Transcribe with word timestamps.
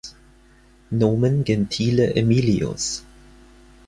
Nomen 0.91 1.43
gentile 1.45 2.07
Aemilius. 2.17 3.03